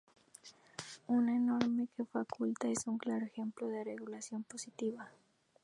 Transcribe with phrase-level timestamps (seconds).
[1.05, 5.11] Una norma que faculta, es un claro ejemplo de regulación positiva.